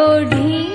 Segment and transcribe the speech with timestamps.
[0.00, 0.69] लोढी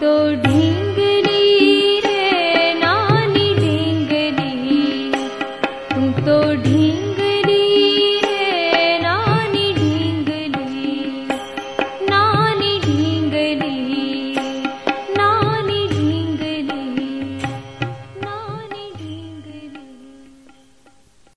[0.00, 0.55] तो डी